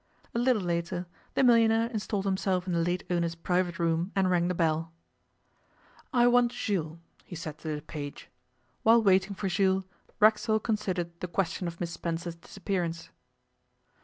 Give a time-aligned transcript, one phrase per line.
[0.33, 1.05] A little later,
[1.35, 4.91] the millionaire installed himself in the late owner's private room and rang the bell.
[6.11, 8.27] 'I want Jules,' he said to the page.
[8.81, 9.83] While waiting for Jules,
[10.19, 13.09] Racksole considered the question of Miss Spencer's disappearance.